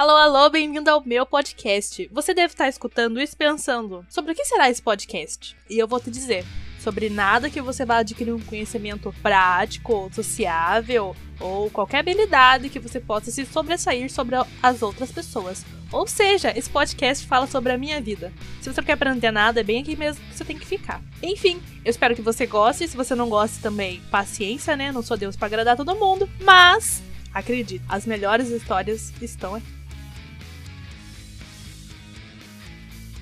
[0.00, 2.08] Alô, alô, bem-vindo ao meu podcast.
[2.10, 5.54] Você deve estar escutando isso pensando: sobre o que será esse podcast?
[5.68, 6.42] E eu vou te dizer:
[6.82, 12.98] sobre nada que você vá adquirir um conhecimento prático, sociável ou qualquer habilidade que você
[12.98, 15.66] possa se sobressair sobre as outras pessoas.
[15.92, 18.32] Ou seja, esse podcast fala sobre a minha vida.
[18.62, 21.02] Se você não quer aprender nada, é bem aqui mesmo que você tem que ficar.
[21.22, 22.88] Enfim, eu espero que você goste.
[22.88, 24.92] Se você não gosta também, paciência, né?
[24.92, 26.26] Não sou Deus para agradar todo mundo.
[26.40, 27.02] Mas,
[27.34, 29.79] acredite, as melhores histórias estão aqui.